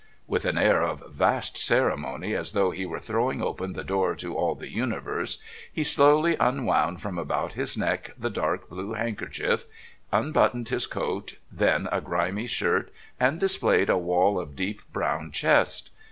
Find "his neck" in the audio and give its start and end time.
7.53-8.09